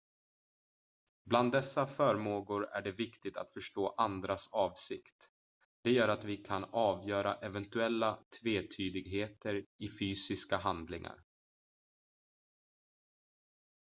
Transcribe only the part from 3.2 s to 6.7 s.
att förstå andras avsikt det gör att vi kan